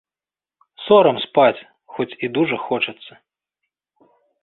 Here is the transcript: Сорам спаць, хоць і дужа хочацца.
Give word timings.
Сорам 0.85 1.17
спаць, 1.27 1.65
хоць 1.99 2.09
і 2.25 2.33
дужа 2.39 2.57
хочацца. 2.65 3.23